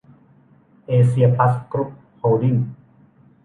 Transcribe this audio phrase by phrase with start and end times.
[0.87, 2.67] เอเซีย พลัส กรุ๊ป โฮลดิ้งส์